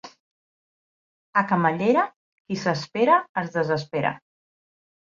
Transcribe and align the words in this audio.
A 1.43 1.43
Camallera, 1.51 2.07
qui 2.41 2.59
s'espera 2.65 3.21
es 3.45 3.57
desespera. 3.61 4.19